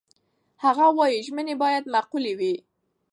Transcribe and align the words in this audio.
هغه 0.63 0.85
وايي، 0.97 1.19
ژمنې 1.27 1.55
باید 1.63 1.83
معقولې 1.93 2.33
وي. 2.39 2.55